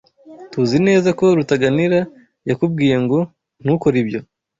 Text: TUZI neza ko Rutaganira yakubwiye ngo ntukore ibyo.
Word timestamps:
TUZI 0.51 0.77
neza 0.87 1.09
ko 1.19 1.25
Rutaganira 1.37 1.99
yakubwiye 2.49 2.95
ngo 3.03 3.19
ntukore 3.63 3.97
ibyo. 4.03 4.19